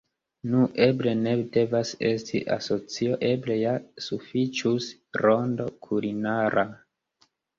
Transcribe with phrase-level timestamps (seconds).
[0.51, 3.73] Nu, eble ne devas esti asocio; eble ja
[4.07, 4.89] sufiĉus
[5.25, 6.65] “Rondo Kulinara.